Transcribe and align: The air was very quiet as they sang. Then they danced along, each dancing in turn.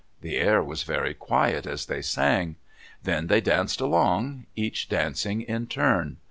The 0.21 0.37
air 0.37 0.63
was 0.63 0.81
very 0.81 1.13
quiet 1.13 1.67
as 1.67 1.85
they 1.85 2.01
sang. 2.01 2.55
Then 3.03 3.27
they 3.27 3.39
danced 3.39 3.79
along, 3.79 4.47
each 4.55 4.89
dancing 4.89 5.43
in 5.43 5.67
turn. 5.67 6.17